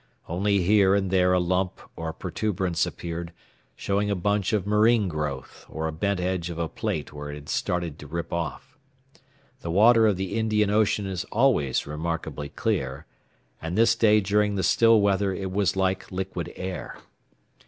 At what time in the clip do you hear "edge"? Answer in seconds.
6.19-6.49